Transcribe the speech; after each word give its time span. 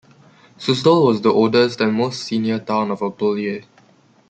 Suzdal 0.57 1.05
was 1.05 1.21
the 1.21 1.31
oldest 1.31 1.79
and 1.79 1.93
most 1.93 2.23
senior 2.23 2.57
town 2.57 2.89
of 2.89 3.01
Opolye. 3.01 3.65